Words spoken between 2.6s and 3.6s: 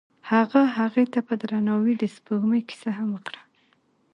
کیسه هم وکړه.